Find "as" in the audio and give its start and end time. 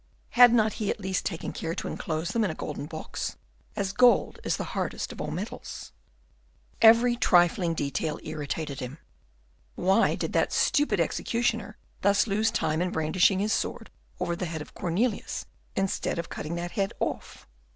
3.75-3.93